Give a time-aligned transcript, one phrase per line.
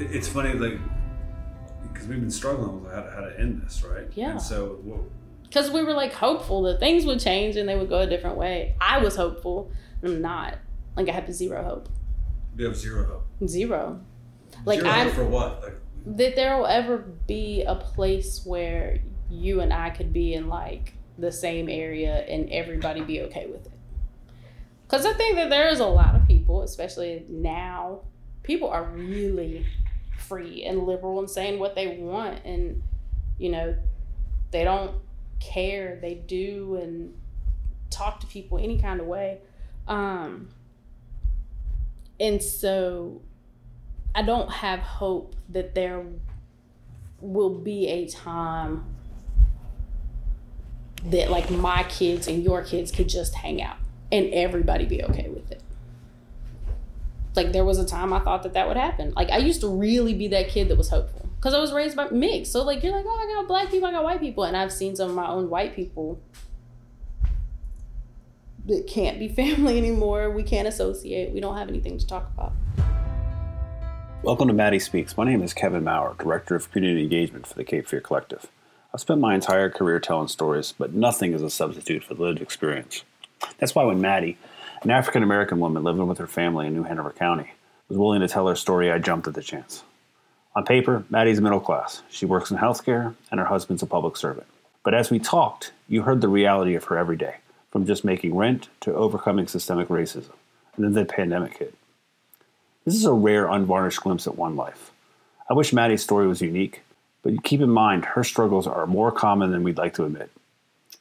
[0.00, 0.78] it- it's funny, like,
[1.92, 4.06] because we've been struggling with how to, how to end this, right?
[4.14, 4.32] Yeah.
[4.32, 4.80] And so,
[5.42, 8.36] because we were like hopeful that things would change and they would go a different
[8.36, 8.76] way.
[8.80, 9.70] I was hopeful.
[10.02, 10.58] I'm not.
[10.96, 11.88] Like I have zero hope.
[12.56, 13.48] you have zero hope.
[13.48, 14.00] Zero.
[14.64, 15.62] Like zero I hope for what?
[15.62, 15.74] Like,
[16.16, 20.94] that there will ever be a place where you and I could be in like
[21.18, 23.72] the same area and everybody be okay with it.
[24.86, 28.00] Because I think that there is a lot of people, especially now,
[28.42, 29.66] people are really
[30.20, 32.44] free and liberal and saying what they want.
[32.44, 32.82] And,
[33.38, 33.76] you know,
[34.50, 34.96] they don't
[35.38, 35.98] care.
[36.00, 37.14] They do and
[37.90, 39.38] talk to people any kind of way.
[39.88, 40.50] Um,
[42.18, 43.22] and so
[44.14, 46.04] I don't have hope that there
[47.20, 48.84] will be a time
[51.04, 53.76] that like my kids and your kids could just hang out
[54.12, 55.62] and everybody be okay with it.
[57.36, 59.12] Like there was a time I thought that that would happen.
[59.14, 61.96] Like I used to really be that kid that was hopeful because I was raised
[61.96, 62.52] by mixed.
[62.52, 64.72] So like you're like, oh, I got black people, I got white people, and I've
[64.72, 66.20] seen some of my own white people
[68.66, 70.30] that can't be family anymore.
[70.30, 71.32] We can't associate.
[71.32, 72.52] We don't have anything to talk about.
[74.22, 75.16] Welcome to Maddie Speaks.
[75.16, 78.48] My name is Kevin Maurer, Director of Community Engagement for the Cape Fear Collective.
[78.92, 82.42] I've spent my entire career telling stories, but nothing is a substitute for the lived
[82.42, 83.04] experience.
[83.58, 84.38] That's why when Maddie,
[84.82, 87.52] an African American woman living with her family in New Hanover County,
[87.88, 89.82] was willing to tell her story, I jumped at the chance.
[90.56, 92.02] On paper, Maddie's middle class.
[92.10, 94.46] She works in healthcare, and her husband's a public servant.
[94.82, 97.36] But as we talked, you heard the reality of her every day,
[97.70, 100.32] from just making rent to overcoming systemic racism.
[100.74, 101.74] And then the pandemic hit.
[102.84, 104.90] This is a rare, unvarnished glimpse at one life.
[105.48, 106.82] I wish Maddie's story was unique,
[107.22, 110.30] but keep in mind her struggles are more common than we'd like to admit.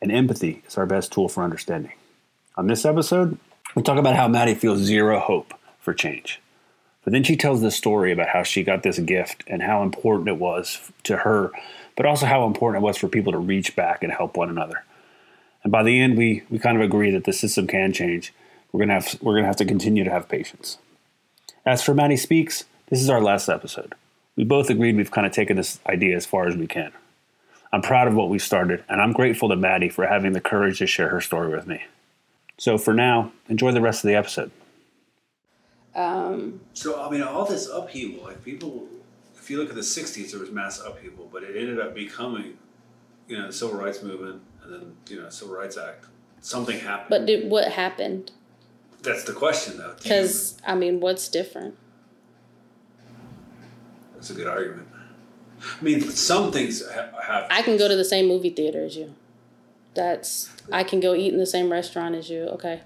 [0.02, 1.94] And empathy is our best tool for understanding.
[2.60, 3.38] On this episode,
[3.74, 6.42] we talk about how Maddie feels zero hope for change.
[7.06, 10.28] But then she tells this story about how she got this gift and how important
[10.28, 11.52] it was to her,
[11.96, 14.84] but also how important it was for people to reach back and help one another.
[15.64, 18.34] And by the end, we, we kind of agree that the system can change.
[18.74, 20.80] We're gonna have we're gonna have to continue to have patience.
[21.66, 23.96] As for Maddie Speaks, this is our last episode.
[24.36, 26.92] We both agreed we've kind of taken this idea as far as we can.
[27.72, 30.80] I'm proud of what we started, and I'm grateful to Maddie for having the courage
[30.80, 31.84] to share her story with me.
[32.60, 34.52] So for now, enjoy the rest of the episode.
[35.96, 38.88] Um, so, I mean, all this upheaval, like people,
[39.36, 42.58] if you look at the 60s, there was mass upheaval, but it ended up becoming,
[43.28, 46.06] you know, the Civil Rights Movement and then, you know, Civil Rights Act.
[46.42, 47.10] Something happened.
[47.10, 48.32] but did what happened?
[49.02, 49.96] That's the question, though.
[50.02, 51.78] Because I mean, what's different?
[54.14, 54.88] That's a good argument.
[55.62, 57.48] I mean, some things ha- have.
[57.50, 59.16] I can go to the same movie theater as you.
[59.94, 62.44] That's I can go eat in the same restaurant as you.
[62.44, 62.82] Okay.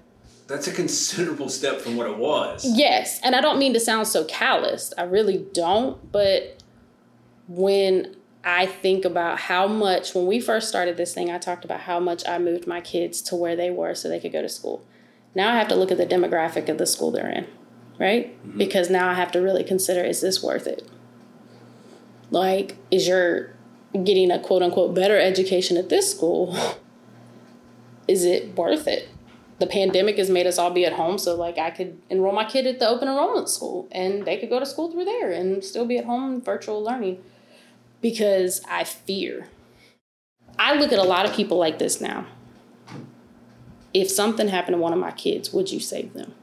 [0.46, 2.66] That's a considerable step from what it was.
[2.66, 4.92] Yes, and I don't mean to sound so calloused.
[4.98, 6.12] I really don't.
[6.12, 6.62] But
[7.48, 11.80] when I think about how much, when we first started this thing, I talked about
[11.80, 14.48] how much I moved my kids to where they were so they could go to
[14.48, 14.84] school.
[15.34, 17.46] Now I have to look at the demographic of the school they're in,
[17.98, 18.36] right?
[18.46, 18.58] Mm-hmm.
[18.58, 20.86] Because now I have to really consider is this worth it?
[22.30, 23.54] Like, is your
[23.92, 26.56] getting a quote unquote better education at this school?
[28.08, 29.08] Is it worth it?
[29.60, 32.44] the pandemic has made us all be at home so like i could enroll my
[32.44, 35.62] kid at the open enrollment school and they could go to school through there and
[35.62, 37.22] still be at home virtual learning
[38.00, 39.46] because i fear
[40.58, 42.26] i look at a lot of people like this now
[43.94, 46.34] if something happened to one of my kids would you save them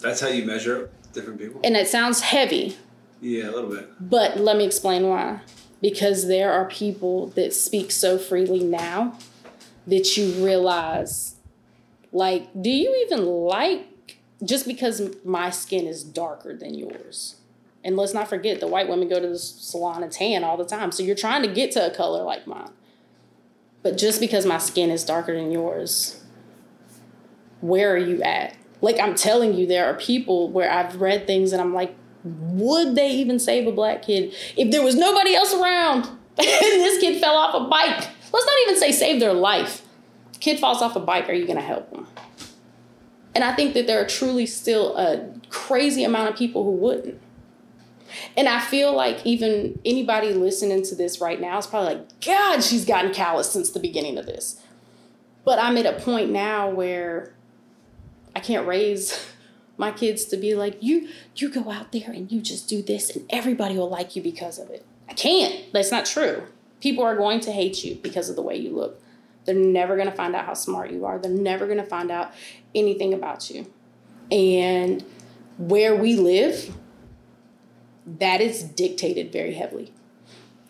[0.00, 1.60] That's how you measure different people?
[1.62, 2.78] and it sounds heavy
[3.20, 3.90] Yeah, a little bit.
[4.00, 5.40] but let me explain why
[5.82, 9.16] because there are people that speak so freely now
[9.88, 11.36] that you realize
[12.12, 17.36] like do you even like just because my skin is darker than yours?
[17.84, 20.64] And let's not forget the white women go to the salon and tan all the
[20.64, 20.92] time.
[20.92, 22.70] So you're trying to get to a color like mine.
[23.82, 26.22] But just because my skin is darker than yours
[27.60, 28.54] where are you at?
[28.80, 31.94] Like i'm telling you there are people where i've read things and i'm like
[32.24, 34.34] would they even save a black kid?
[34.56, 36.04] If there was nobody else around
[36.38, 39.82] and this kid fell off a bike let's not even say save their life.
[40.40, 42.06] Kid falls off a bike are you going to help them?
[43.34, 47.20] And i think that there are truly still a crazy amount of people who wouldn't.
[48.36, 52.62] And i feel like even anybody listening to this right now is probably like god
[52.62, 54.60] she's gotten callous since the beginning of this.
[55.44, 57.32] But i'm at a point now where
[58.34, 59.26] i can't raise
[59.76, 63.14] my kids to be like you you go out there and you just do this
[63.14, 64.84] and everybody will like you because of it.
[65.08, 65.72] I can't.
[65.72, 66.42] That's not true
[66.80, 69.02] people are going to hate you because of the way you look
[69.44, 72.10] they're never going to find out how smart you are they're never going to find
[72.10, 72.32] out
[72.74, 73.66] anything about you
[74.30, 75.04] and
[75.56, 76.74] where we live
[78.18, 79.92] that is dictated very heavily.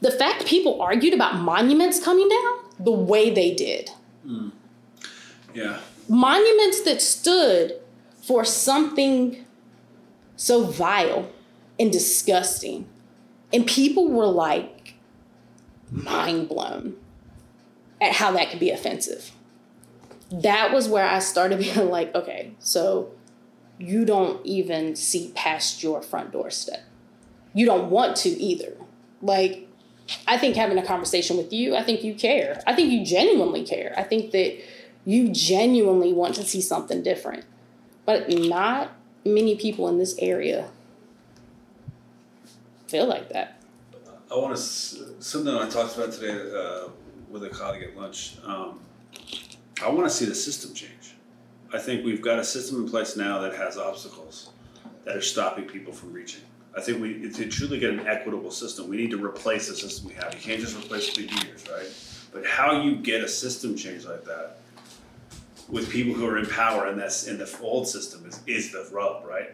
[0.01, 3.91] The fact people argued about monuments coming down the way they did.
[4.25, 4.51] Hmm.
[5.55, 5.81] Yeah.
[6.09, 7.81] Monuments that stood
[8.23, 9.45] for something
[10.37, 11.31] so vile
[11.79, 12.87] and disgusting.
[13.53, 14.78] And people were like
[15.91, 16.97] mind blown
[18.01, 19.33] at how that could be offensive.
[20.31, 23.13] That was where I started being like, okay, so
[23.79, 26.83] you don't even see past your front doorstep.
[27.55, 28.77] You don't want to either.
[29.23, 29.69] Like,
[30.27, 32.63] I think having a conversation with you, I think you care.
[32.67, 33.95] I think you genuinely care.
[33.97, 34.59] I think that
[35.05, 37.45] you genuinely want to see something different.
[38.05, 38.93] But not
[39.25, 40.69] many people in this area
[42.89, 43.58] feel like that.
[44.31, 46.89] I want to something I talked about today uh,
[47.31, 48.37] with a colleague at lunch.
[48.45, 48.81] Um,
[49.83, 51.15] I want to see the system change.
[51.73, 54.51] I think we've got a system in place now that has obstacles
[55.05, 56.43] that are stopping people from reaching.
[56.77, 60.09] I think we to truly get an equitable system, we need to replace the system
[60.09, 60.35] we have.
[60.35, 61.89] You can't just replace the years, right?
[62.31, 64.59] But how you get a system change like that
[65.71, 68.87] with people who are in power and that's in the old system is, is the
[68.93, 69.53] rub, right?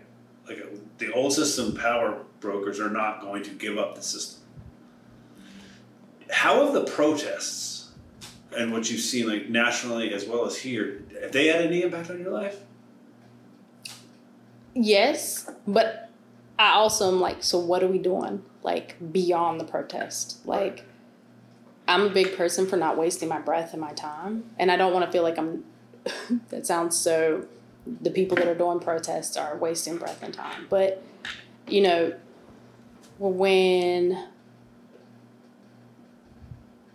[0.49, 4.44] Like uh, the old system power brokers are not going to give up the system.
[6.31, 7.91] How have the protests
[8.57, 12.11] and what you've seen like nationally as well as here, have they had any impact
[12.11, 12.59] on your life?
[14.75, 16.11] Yes, but
[16.59, 18.45] I also am like, so what are we doing?
[18.63, 20.47] Like beyond the protest.
[20.47, 20.85] Like
[21.87, 24.51] I'm a big person for not wasting my breath and my time.
[24.59, 25.65] And I don't want to feel like I'm
[26.51, 27.47] that sounds so
[28.01, 30.67] the people that are doing protests are wasting breath and time.
[30.69, 31.03] But,
[31.69, 32.15] you know,
[33.19, 34.29] when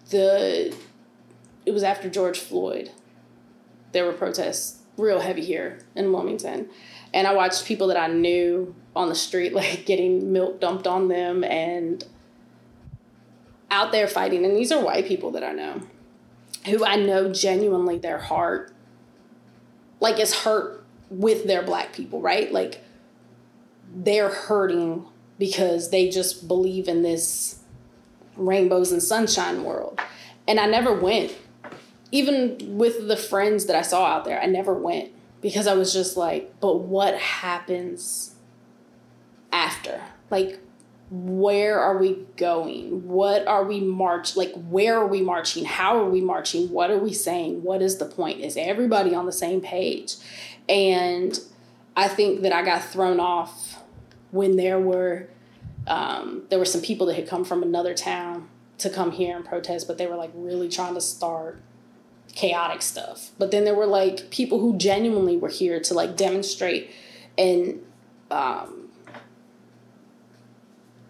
[0.10, 0.76] the
[1.66, 2.92] it was after George Floyd,
[3.92, 6.70] there were protests real heavy here in Wilmington.
[7.14, 11.08] And I watched people that I knew on the street like getting milk dumped on
[11.08, 12.04] them and
[13.72, 14.46] out there fighting.
[14.46, 15.82] And these are white people that I know
[16.66, 18.74] who I know genuinely their heart
[20.00, 22.52] like is hurt with their black people, right?
[22.52, 22.84] Like
[23.94, 25.06] they're hurting
[25.38, 27.59] because they just believe in this
[28.40, 30.00] rainbows and sunshine world.
[30.48, 31.36] And I never went.
[32.12, 35.94] Even with the friends that I saw out there, I never went because I was
[35.94, 38.36] just like, but what happens
[39.52, 40.02] after?
[40.30, 40.60] Like,
[41.12, 43.08] where are we going?
[43.08, 45.66] What are we march like where are we marching?
[45.66, 46.70] How are we marching?
[46.70, 47.64] What are we saying?
[47.64, 48.42] What is the point?
[48.42, 50.16] Is everybody on the same page?
[50.68, 51.40] And
[51.98, 53.82] I think that I got thrown off
[54.32, 55.30] when there were
[55.90, 58.48] um, there were some people that had come from another town
[58.78, 61.60] to come here and protest, but they were like really trying to start
[62.34, 63.32] chaotic stuff.
[63.38, 66.92] But then there were like people who genuinely were here to like demonstrate
[67.38, 67.84] and
[68.30, 68.90] um,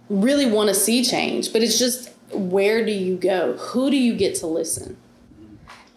[0.10, 1.52] really want to see change.
[1.52, 3.58] But it's just where do you go?
[3.58, 4.98] Who do you get to listen?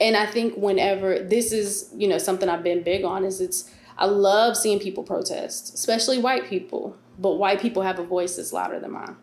[0.01, 3.71] And I think whenever this is, you know, something I've been big on is it's
[3.97, 6.97] I love seeing people protest, especially white people.
[7.19, 9.17] But white people have a voice that's louder than mine.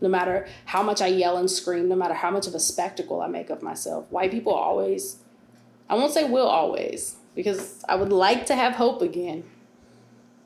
[0.00, 3.20] No matter how much I yell and scream, no matter how much of a spectacle
[3.20, 5.18] I make of myself, white people always,
[5.88, 9.44] I won't say will always, because I would like to have hope again.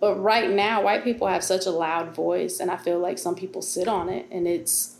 [0.01, 3.35] But right now, white people have such a loud voice, and I feel like some
[3.35, 4.97] people sit on it, and it's.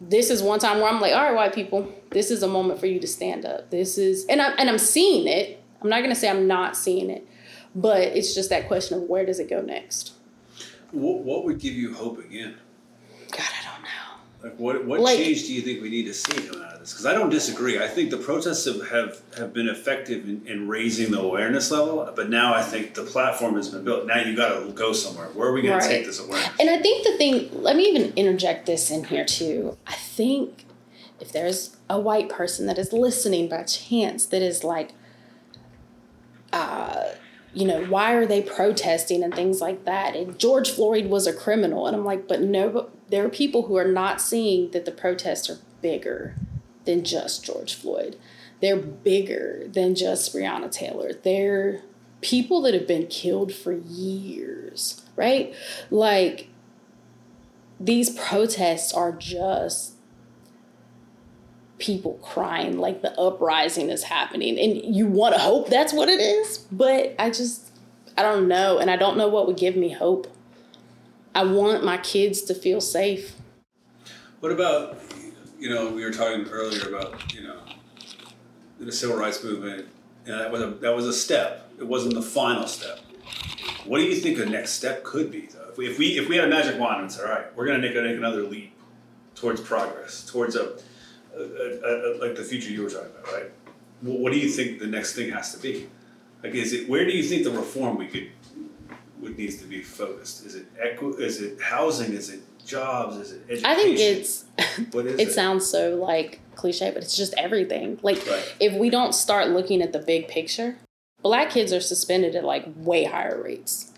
[0.00, 2.80] This is one time where I'm like, all right, white people, this is a moment
[2.80, 3.70] for you to stand up.
[3.70, 5.62] This is, and I'm and I'm seeing it.
[5.80, 7.26] I'm not gonna say I'm not seeing it,
[7.74, 10.12] but it's just that question of where does it go next.
[10.92, 12.56] What, what would give you hope again?
[13.32, 13.88] God, I don't know.
[14.42, 16.80] Like what what Like- change do you think we need to see coming out of
[16.80, 16.92] this?
[16.92, 17.82] Because I don't disagree.
[17.82, 22.12] I think the protests have have, have been effective in, in raising the awareness level,
[22.14, 24.06] but now I think the platform has been built.
[24.06, 25.26] Now you got to go somewhere.
[25.28, 25.82] Where are we going Right.
[25.82, 26.50] to take this awareness?
[26.60, 29.78] And I think the thing, let me even interject this in here too.
[29.86, 30.66] I think
[31.20, 34.90] if there's a white person that is listening by chance that is like,
[36.52, 37.04] uh,
[37.54, 40.16] you know, why are they protesting and things like that?
[40.16, 41.86] And George Floyd was a criminal.
[41.86, 44.92] And I'm like, but no, but there are people who are not seeing that the
[44.92, 46.34] protests are bigger
[46.84, 48.16] than just George Floyd.
[48.60, 51.12] They're bigger than just Breonna Taylor.
[51.12, 51.82] They're
[52.20, 55.54] people that have been killed for years, right?
[55.90, 56.48] Like,
[57.78, 59.93] these protests are just
[61.78, 66.20] people crying like the uprising is happening and you want to hope that's what it
[66.20, 67.72] is but i just
[68.16, 70.26] i don't know and i don't know what would give me hope
[71.34, 73.34] i want my kids to feel safe
[74.40, 74.98] What about
[75.58, 77.58] you know we were talking earlier about you know
[78.78, 79.88] the civil rights movement,
[80.26, 81.70] and that was a that was a step.
[81.78, 83.00] It wasn't the final step.
[83.84, 85.70] What do you think the next step could be, though?
[85.70, 87.66] If we if we, if we had a magic wand and said, all right, we're
[87.66, 88.72] going to make, make another leap
[89.34, 90.78] towards progress, towards a,
[91.36, 93.50] a, a, a like the future you were talking about, right?
[94.02, 95.88] What, what do you think the next thing has to be?
[96.42, 98.28] Like, is it where do you think the reform we could
[99.20, 100.44] would needs to be focused?
[100.46, 102.12] Is it equi- Is it housing?
[102.12, 103.16] Is it jobs?
[103.16, 103.66] Is it education?
[103.66, 104.44] I think it's
[104.92, 105.32] what is it it?
[105.32, 107.98] sounds so like cliche, but it's just everything.
[108.02, 108.54] Like Right.
[108.60, 110.76] if we don't start looking at the big picture,
[111.22, 113.92] black kids are suspended at like way higher rates.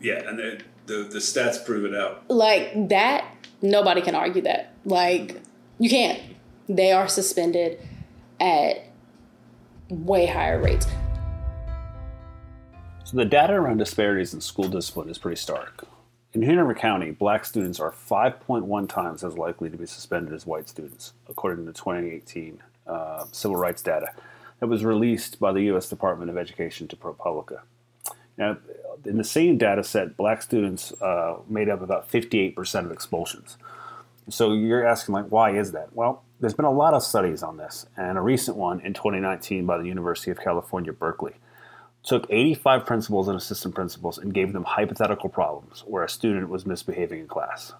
[0.00, 2.24] yeah, and the, the the stats prove it out.
[2.30, 3.24] Like that,
[3.60, 4.72] nobody can argue that.
[4.84, 5.40] Like
[5.78, 6.20] you can't.
[6.68, 7.80] They are suspended
[8.40, 8.84] at
[9.88, 10.86] way higher rates.
[13.04, 15.86] So the data around disparities in school discipline is pretty stark.
[16.32, 20.66] In Hanover County, black students are 5.1 times as likely to be suspended as white
[20.66, 24.12] students, according to 2018 uh, civil rights data
[24.60, 25.88] that was released by the U.S.
[25.88, 27.60] Department of Education to ProPublica.
[28.38, 28.56] Now,
[29.04, 33.58] in the same data set, black students uh, made up about 58% of expulsions.
[34.30, 35.94] So you're asking, like, why is that?
[35.94, 39.64] Well, there's been a lot of studies on this, and a recent one in 2019
[39.64, 41.34] by the University of California, Berkeley
[42.02, 46.66] took 85 principals and assistant principals and gave them hypothetical problems where a student was
[46.66, 47.74] misbehaving in class.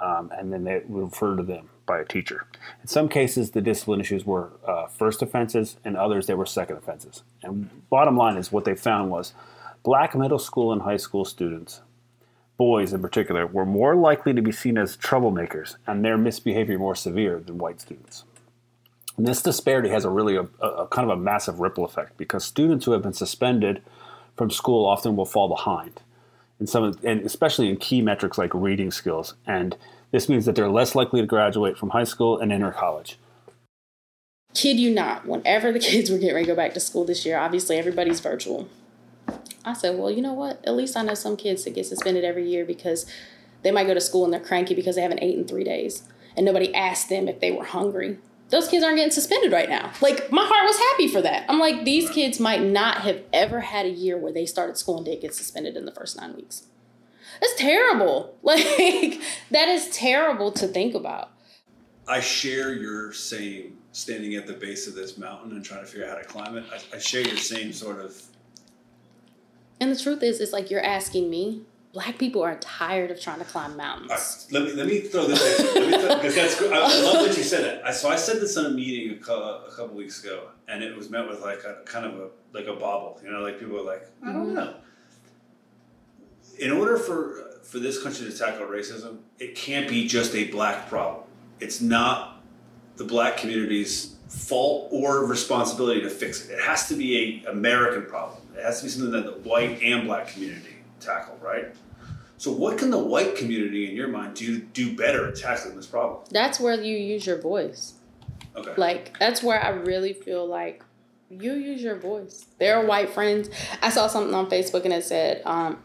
[0.00, 2.46] Um, and then they referred to them by a teacher.
[2.80, 6.76] In some cases, the discipline issues were uh, first offenses, and others they were second
[6.76, 7.22] offenses.
[7.42, 9.34] And bottom line is what they found was
[9.82, 11.82] black middle school and high school students,
[12.56, 16.94] boys in particular, were more likely to be seen as troublemakers and their misbehavior more
[16.94, 18.24] severe than white students.
[19.16, 22.44] And this disparity has a really a, a kind of a massive ripple effect because
[22.44, 23.82] students who have been suspended
[24.36, 26.00] from school often will fall behind
[26.60, 29.76] in some and especially in key metrics like reading skills and
[30.10, 33.18] this means that they're less likely to graduate from high school and enter college
[34.56, 37.26] Kid you not, whenever the kids were getting ready to go back to school this
[37.26, 38.68] year, obviously everybody's virtual.
[39.66, 40.64] I said, well, you know what?
[40.64, 43.04] At least I know some kids that get suspended every year because
[43.62, 46.04] they might go to school and they're cranky because they haven't eaten in three days
[46.36, 48.18] and nobody asked them if they were hungry.
[48.50, 49.90] Those kids aren't getting suspended right now.
[50.00, 51.46] Like, my heart was happy for that.
[51.48, 54.98] I'm like, these kids might not have ever had a year where they started school
[54.98, 56.62] and did get suspended in the first nine weeks.
[57.40, 58.34] That's terrible.
[58.44, 59.20] Like,
[59.50, 61.30] that is terrible to think about.
[62.06, 66.06] I share your same standing at the base of this mountain and trying to figure
[66.06, 66.64] out how to climb it.
[66.72, 68.22] I, I share your same sort of
[69.80, 71.62] And the truth is, it's like you're asking me.
[71.92, 74.10] Black people are tired of trying to climb mountains.
[74.10, 75.42] right, let me let me throw this
[75.74, 76.70] in because that's good.
[76.70, 77.86] I, I love that you said that.
[77.86, 79.32] I, so I said this in a meeting a, cou-
[79.66, 82.66] a couple weeks ago, and it was met with like a kind of a like
[82.66, 83.18] a bobble.
[83.24, 84.54] You know, like people were like, I don't Mhm.
[84.54, 84.74] know.
[86.58, 90.88] In order for for this country to tackle racism, it can't be just a black
[90.90, 91.24] problem.
[91.60, 92.42] It's not
[92.96, 96.52] the black community's fault or responsibility to fix it.
[96.52, 98.38] It has to be a American problem.
[98.56, 101.66] It has to be something that the white and black community tackle, right?
[102.38, 105.86] So, what can the white community, in your mind, do do better at tackling this
[105.86, 106.24] problem?
[106.30, 107.94] That's where you use your voice.
[108.56, 108.72] Okay.
[108.76, 110.82] Like that's where I really feel like
[111.28, 112.46] you use your voice.
[112.58, 113.50] There are white friends.
[113.82, 115.78] I saw something on Facebook and it said, um,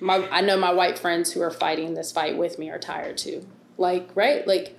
[0.00, 3.18] my I know my white friends who are fighting this fight with me are tired
[3.18, 3.46] too.
[3.78, 4.46] Like, right?
[4.46, 4.78] Like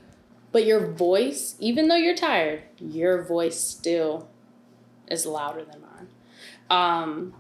[0.52, 4.30] but your voice, even though you're tired, your voice still
[5.10, 6.08] is louder than mine.
[6.70, 7.34] Um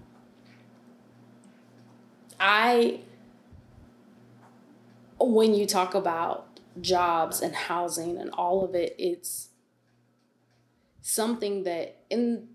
[2.39, 3.01] I
[5.19, 9.49] when you talk about jobs and housing and all of it, it's
[11.01, 12.49] something that in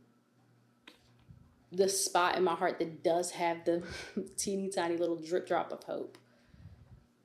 [1.73, 3.83] the spot in my heart that does have the
[4.37, 6.19] teeny tiny little drip drop of hope.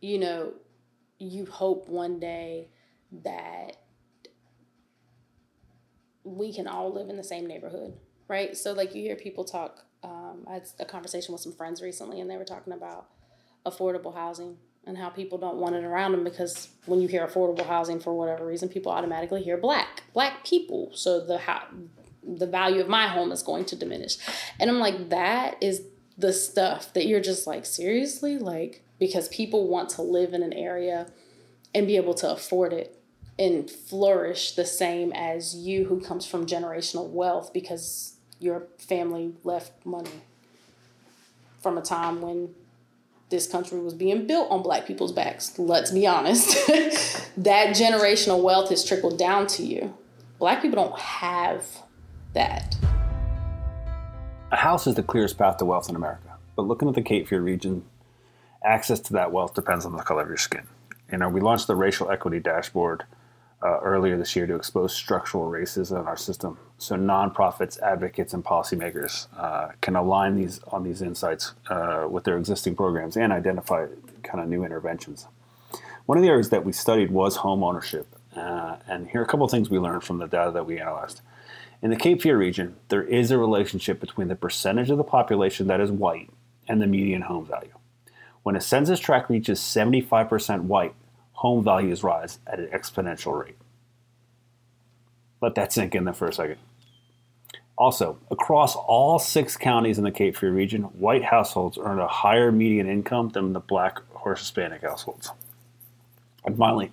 [0.01, 0.54] You know,
[1.18, 2.70] you hope one day
[3.24, 3.77] that
[6.25, 7.94] we can all live in the same neighborhood,
[8.27, 8.58] right?
[8.58, 9.86] So, like, you hear people talk.
[10.03, 13.08] Um, I had a conversation with some friends recently, and they were talking about
[13.65, 17.65] affordable housing and how people don't want it around them because when you hear affordable
[17.65, 20.91] housing for whatever reason, people automatically hear black, black people.
[20.94, 21.63] So the how
[22.24, 24.17] the value of my home is going to diminish,
[24.60, 25.84] and I'm like, that is
[26.17, 30.53] the stuff that you're just like seriously like because people want to live in an
[30.53, 31.08] area
[31.74, 33.03] and be able to afford it
[33.38, 39.86] and flourish the same as you who comes from generational wealth because your family left
[39.86, 40.22] money
[41.62, 42.54] from a time when
[43.30, 45.58] this country was being built on black people's backs.
[45.58, 46.54] Let's be honest.
[47.38, 49.96] that generational wealth has trickled down to you.
[50.38, 51.65] Black people don't have
[52.34, 52.75] that.
[54.51, 57.27] A house is the clearest path to wealth in America, but looking at the Cape
[57.27, 57.84] Fear region,
[58.63, 60.68] access to that wealth depends on the color of your skin.
[61.12, 63.06] You know, we launched the racial equity dashboard
[63.65, 66.60] uh, earlier this year to expose structural racism in our system.
[66.77, 72.38] So nonprofits, advocates, and policymakers uh, can align these on these insights uh, with their
[72.38, 73.88] existing programs and identify
[74.22, 75.27] kind of new interventions.
[76.05, 79.27] One of the areas that we studied was home ownership, uh, and here are a
[79.27, 81.22] couple of things we learned from the data that we analyzed.
[81.81, 85.65] In the Cape Fear region, there is a relationship between the percentage of the population
[85.67, 86.29] that is white
[86.67, 87.74] and the median home value.
[88.43, 90.93] When a census tract reaches 75% white,
[91.36, 93.58] home values rise at an exponential rate.
[95.42, 96.58] Let that sink in there for a second.
[97.77, 102.51] Also, across all six counties in the Cape Fear region, white households earn a higher
[102.51, 105.32] median income than the black or Hispanic households.
[106.46, 106.92] And finally,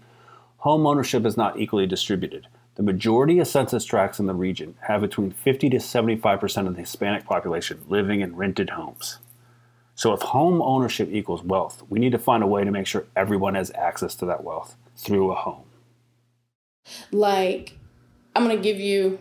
[0.58, 2.48] home ownership is not equally distributed.
[2.74, 6.80] The majority of census tracts in the region have between 50 to 75% of the
[6.80, 9.18] Hispanic population living in rented homes.
[9.94, 13.04] So, if home ownership equals wealth, we need to find a way to make sure
[13.14, 15.64] everyone has access to that wealth through a home.
[17.10, 17.78] Like,
[18.34, 19.18] I'm going to give you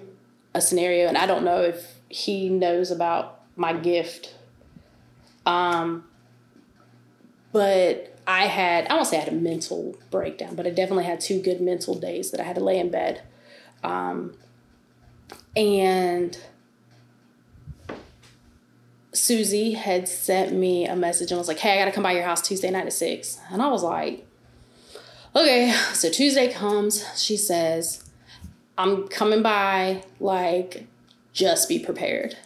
[0.53, 4.35] a scenario, and I don't know if he knows about my gift.
[5.45, 6.05] Um,
[7.51, 11.19] but I had, I won't say I had a mental breakdown, but I definitely had
[11.19, 13.21] two good mental days that I had to lay in bed.
[13.83, 14.35] Um,
[15.55, 16.37] and
[19.13, 22.23] Susie had sent me a message and was like, hey, I gotta come by your
[22.23, 23.39] house Tuesday night at six.
[23.51, 24.25] And I was like,
[25.35, 25.71] okay.
[25.93, 28.09] So Tuesday comes, she says,
[28.77, 30.87] I'm coming by, like,
[31.33, 32.37] just be prepared.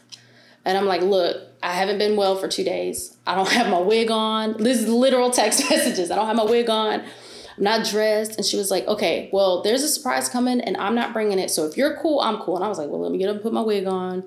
[0.66, 3.16] And I'm like, look, I haven't been well for two days.
[3.28, 4.58] I don't have my wig on.
[4.62, 6.10] This is literal text messages.
[6.10, 7.02] I don't have my wig on.
[7.02, 8.38] I'm not dressed.
[8.38, 11.52] And she was like, okay, well, there's a surprise coming and I'm not bringing it.
[11.52, 12.56] So if you're cool, I'm cool.
[12.56, 14.24] And I was like, well, let me get up and put my wig on,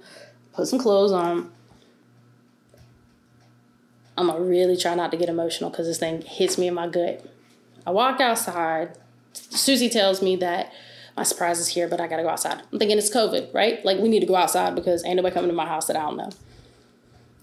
[0.52, 1.50] put some clothes on.
[4.18, 6.88] I'm gonna really try not to get emotional because this thing hits me in my
[6.88, 7.24] gut.
[7.86, 8.98] I walk outside.
[9.32, 10.72] Susie tells me that
[11.16, 12.60] my surprise is here, but I gotta go outside.
[12.72, 13.84] I'm thinking it's COVID, right?
[13.84, 16.00] Like we need to go outside because ain't nobody coming to my house that I
[16.00, 16.30] don't know.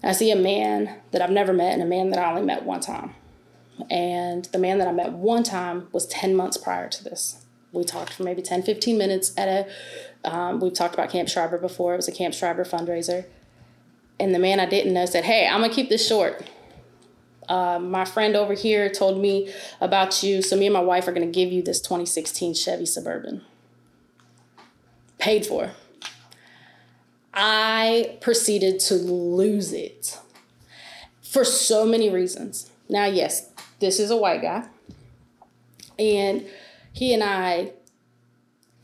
[0.02, 2.64] I see a man that I've never met and a man that I only met
[2.64, 3.14] one time.
[3.90, 7.44] And the man that I met one time was 10 months prior to this.
[7.72, 11.58] We talked for maybe 10, 15 minutes at a, um, we've talked about Camp Schreiber
[11.58, 11.94] before.
[11.94, 13.26] It was a Camp Schreiber fundraiser.
[14.20, 16.42] And the man I didn't know said, Hey, I'm gonna keep this short.
[17.48, 21.12] Uh, my friend over here told me about you, so me and my wife are
[21.12, 23.42] gonna give you this 2016 Chevy Suburban.
[25.18, 25.72] Paid for.
[27.32, 30.18] I proceeded to lose it
[31.22, 32.70] for so many reasons.
[32.88, 34.66] Now, yes, this is a white guy.
[35.98, 36.46] And
[36.92, 37.72] he and I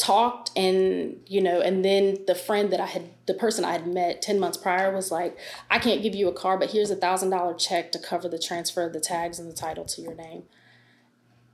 [0.02, 3.86] talked and you know and then the friend that i had the person i had
[3.86, 5.38] met 10 months prior was like
[5.70, 8.38] i can't give you a car but here's a thousand dollar check to cover the
[8.38, 10.42] transfer of the tags and the title to your name.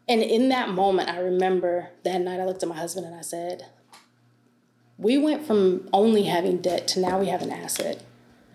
[0.08, 3.20] And in that moment i remember that night i looked at my husband and i
[3.20, 3.66] said
[4.96, 8.02] we went from only having debt to now we have an asset.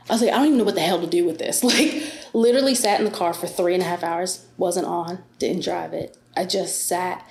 [0.09, 1.63] I was like i don't even know what the hell to do with this.
[1.71, 2.01] Like
[2.33, 5.93] literally sat in the car for three and a half hours wasn't on didn't drive
[5.93, 6.17] it.
[6.35, 7.23] I just sat.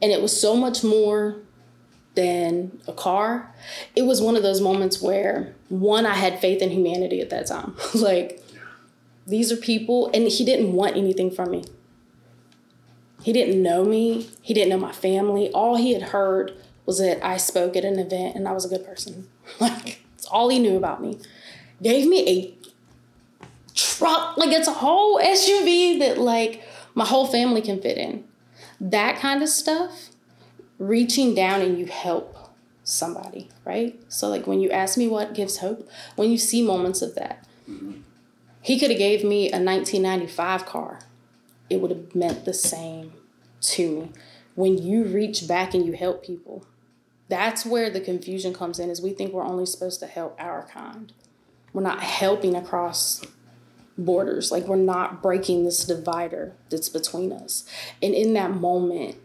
[0.00, 1.42] And it was so much more
[2.16, 3.54] than a car.
[3.94, 7.46] It was one of those moments where one, I had faith in humanity at that
[7.46, 7.76] time.
[7.94, 8.42] like,
[9.26, 11.64] these are people, and he didn't want anything from me.
[13.22, 15.50] He didn't know me, he didn't know my family.
[15.50, 18.68] All he had heard was that I spoke at an event and I was a
[18.68, 19.28] good person.
[19.60, 21.18] Like, it's all he knew about me.
[21.80, 27.80] Gave me a truck, like, it's a whole SUV that, like, my whole family can
[27.80, 28.24] fit in.
[28.80, 30.10] That kind of stuff
[30.78, 32.36] reaching down and you help
[32.84, 34.00] somebody, right?
[34.08, 37.46] So like when you ask me what gives hope, when you see moments of that.
[37.68, 38.00] Mm-hmm.
[38.62, 40.98] He could have gave me a 1995 car.
[41.70, 43.12] It would have meant the same
[43.60, 44.12] to me.
[44.54, 46.64] When you reach back and you help people,
[47.28, 50.66] that's where the confusion comes in is we think we're only supposed to help our
[50.66, 51.12] kind.
[51.72, 53.22] We're not helping across
[53.98, 54.50] borders.
[54.50, 57.68] Like we're not breaking this divider that's between us.
[58.02, 59.16] And in that moment,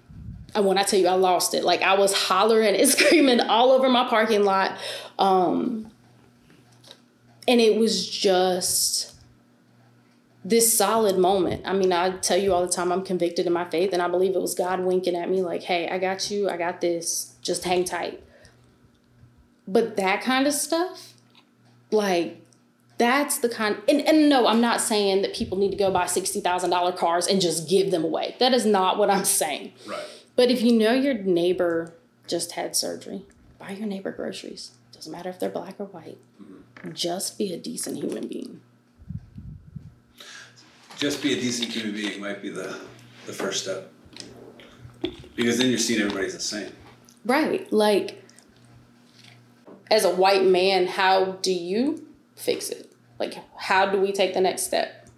[0.54, 3.72] and when I tell you I lost it, like I was hollering and screaming all
[3.72, 4.78] over my parking lot.
[5.18, 5.92] Um,
[7.48, 9.16] and it was just
[10.44, 11.64] this solid moment.
[11.66, 14.08] I mean, I tell you all the time I'm convicted in my faith, and I
[14.08, 17.36] believe it was God winking at me, like, hey, I got you, I got this,
[17.42, 18.24] just hang tight.
[19.68, 21.14] But that kind of stuff,
[21.92, 22.38] like,
[22.98, 26.06] that's the kind and, and no, I'm not saying that people need to go buy
[26.06, 28.36] sixty thousand dollar cars and just give them away.
[28.40, 29.74] That is not what I'm saying.
[29.88, 31.94] Right but if you know your neighbor
[32.28, 33.26] just had surgery,
[33.60, 34.72] buy your neighbor groceries.
[34.92, 36.18] Doesn't matter if they're black or white.
[36.42, 36.92] Mm-hmm.
[36.94, 38.62] Just be a decent human being.
[40.98, 42.78] Just be a decent human being might be the,
[43.26, 43.92] the first step.
[45.36, 46.72] Because then you're seeing everybody's the same.
[47.26, 47.72] Right.
[47.74, 48.24] Like,
[49.90, 52.92] as a white man, how do you fix it?
[53.20, 55.10] Like, how do we take the next step?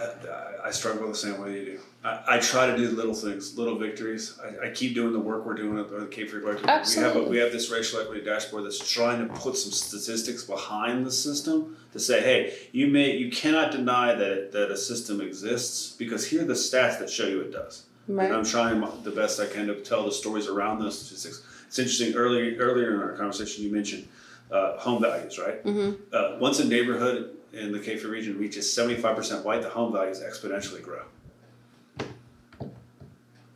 [0.00, 1.80] I, I struggle the same way you do.
[2.04, 4.38] I, I try to do little things, little victories.
[4.42, 6.96] I, I keep doing the work we're doing at the Cape Fear Collective.
[6.96, 10.44] We have a, we have this racial equity dashboard that's trying to put some statistics
[10.44, 15.20] behind the system to say, hey, you may you cannot deny that that a system
[15.20, 17.84] exists because here are the stats that show you it does.
[18.08, 18.26] Right.
[18.26, 21.42] And I'm trying the best I can to tell the stories around those statistics.
[21.68, 22.14] It's interesting.
[22.14, 24.08] Earlier earlier in our conversation, you mentioned
[24.50, 25.64] uh, home values, right?
[25.64, 26.02] Mm-hmm.
[26.12, 30.20] Uh, once a neighborhood in the Cape Fear region reaches 75% white, the home values
[30.20, 31.02] exponentially grow.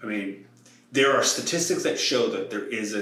[0.03, 0.47] I mean,
[0.93, 3.01] there are statistics that show that there is a,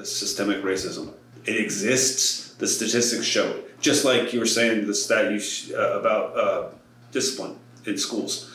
[0.00, 1.12] a systemic racism.
[1.44, 2.54] It exists.
[2.54, 3.80] The statistics show it.
[3.80, 6.68] Just like you were saying, the stat you sh- uh, about uh,
[7.10, 8.48] discipline in schools.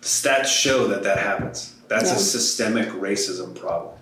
[0.00, 1.74] The stats show that that happens.
[1.88, 2.16] That's Yeah.
[2.16, 3.94] a systemic racism problem.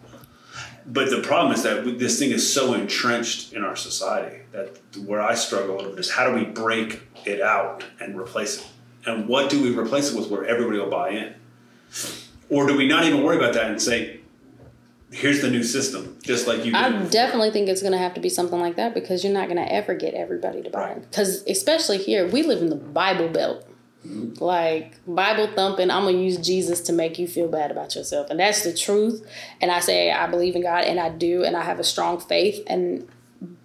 [0.87, 5.23] But the problem is that this thing is so entrenched in our society that where
[5.23, 8.67] I struggle a little bit is how do we break it out and replace it?
[9.07, 11.35] And what do we replace it with where everybody will buy in?
[12.51, 14.21] Or do we not even worry about that and say,
[15.13, 16.75] here's the new system, just like you did?
[16.75, 19.49] I definitely think it's going to have to be something like that because you're not
[19.49, 21.11] going to ever get everybody to buy Right.
[21.11, 23.67] Because especially here, we live in the Bible Belt.
[24.07, 24.43] Mm-hmm.
[24.43, 28.39] Like Bible thumping, I'm gonna use Jesus to make you feel bad about yourself, and
[28.39, 29.27] that's the truth.
[29.63, 32.21] And I say I believe in God, and I do, and I have a strong
[32.21, 33.09] faith, and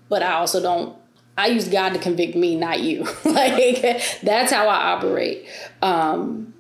[0.08, 0.96] but I also don't.
[1.38, 3.04] I use God to convict me, not you.
[3.26, 3.82] like
[4.24, 5.46] that's how I operate.
[5.82, 6.54] Um,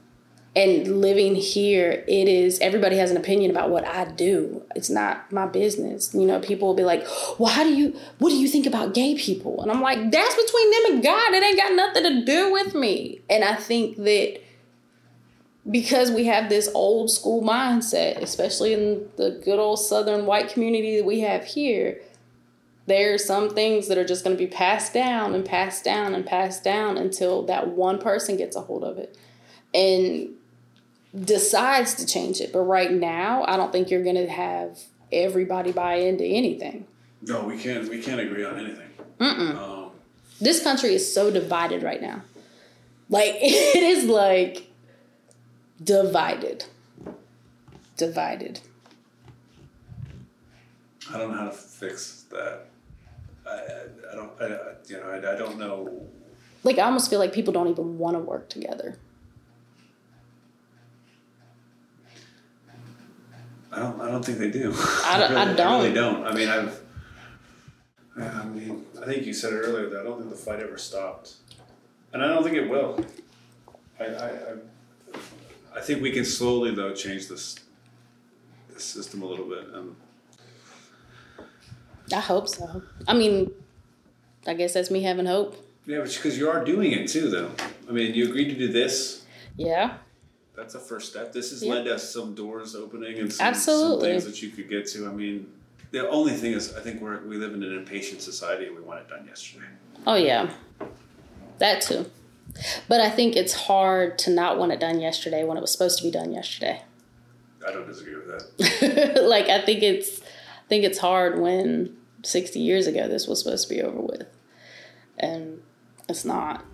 [0.55, 4.63] and living here it is everybody has an opinion about what i do.
[4.75, 6.13] It's not my business.
[6.13, 7.05] You know people will be like
[7.37, 9.61] well how do you what do you think about gay people?
[9.61, 11.33] And i'm like that's between them and god.
[11.33, 13.21] It ain't got nothing to do with me.
[13.29, 14.41] And i think that
[15.69, 20.97] because we have this old school mindset especially in the good old southern white community
[20.97, 21.99] that we have here
[22.89, 26.15] there are some things that are just going to be passed down and passed down
[26.15, 29.15] and passed down until that one person gets a hold of it.
[29.75, 30.31] And
[31.13, 32.51] decides to change it.
[32.53, 34.79] But right now, I don't think you're going to have
[35.11, 36.85] everybody buy into anything.
[37.21, 37.89] No, we can't.
[37.89, 38.89] We can't agree on anything.
[39.19, 39.91] Um,
[40.39, 42.21] This country is so divided right now.
[43.09, 44.67] Like, it is like
[45.83, 46.65] divided.
[47.97, 48.61] Divided.
[51.11, 52.67] I don't know how to fix that.
[53.45, 54.31] I, I, I don't.
[54.41, 56.05] I, I- you know, I, I don't know.
[56.63, 58.97] Like, I almost feel like people don't even want to work together.
[63.71, 64.01] I don't.
[64.01, 64.73] I don't think they do.
[65.05, 65.81] I don't- I really, don't.
[65.81, 66.25] really don't.
[66.25, 66.81] I mean, I've.
[68.19, 70.77] I mean, I think you said it earlier that I don't think the fight ever
[70.77, 71.35] stopped,
[72.11, 73.03] and I don't think it will.
[73.99, 74.05] I.
[74.05, 74.53] I, I,
[75.75, 77.55] I think we can slowly though change this.
[78.73, 79.95] This system a little bit, and
[82.13, 82.81] I hope so.
[83.07, 83.51] I mean,
[84.47, 85.55] I guess that's me having hope.
[85.85, 87.51] yeah, because you are doing it too, though.
[87.87, 89.25] I mean, you agreed to do this.
[89.57, 89.97] Yeah.
[90.59, 91.31] That's a first step.
[91.31, 91.71] This has Yeah.
[91.75, 94.09] led us some doors opening and some, some Absolutely.
[94.11, 95.07] things that you could get to.
[95.07, 95.49] I mean,
[95.91, 98.81] the only thing is, I think we're we live in an impatient society and we
[98.81, 99.67] want it done yesterday.
[100.05, 100.49] Oh yeah,
[101.59, 102.11] that too.
[102.89, 105.97] But I think it's hard to not want it done yesterday when it was supposed
[105.99, 106.81] to be done yesterday.
[107.65, 109.21] I don't disagree with that.
[109.29, 113.69] like I think it's, I think it's hard when sixty years ago this was supposed
[113.69, 114.27] to be over with,
[115.17, 115.61] and
[116.09, 116.65] it's not.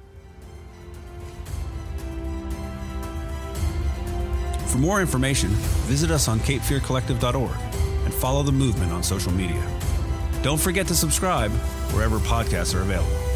[4.75, 5.51] For more information,
[5.87, 7.57] visit us on capefearcollective.org
[8.03, 9.65] and follow the movement on social media.
[10.43, 11.49] Don't forget to subscribe
[11.93, 13.34] wherever podcasts are available.